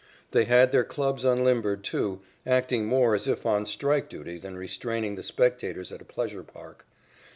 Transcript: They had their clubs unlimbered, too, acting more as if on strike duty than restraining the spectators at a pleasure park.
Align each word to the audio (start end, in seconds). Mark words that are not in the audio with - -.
They 0.31 0.45
had 0.45 0.71
their 0.71 0.83
clubs 0.83 1.23
unlimbered, 1.25 1.83
too, 1.83 2.21
acting 2.43 2.87
more 2.87 3.13
as 3.13 3.27
if 3.27 3.45
on 3.45 3.67
strike 3.67 4.09
duty 4.09 4.39
than 4.39 4.57
restraining 4.57 5.13
the 5.15 5.21
spectators 5.21 5.91
at 5.91 6.01
a 6.01 6.05
pleasure 6.05 6.41
park. 6.41 6.87